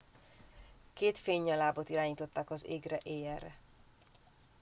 [0.93, 3.55] két fénynyalábot irányítottak az égre éjjelre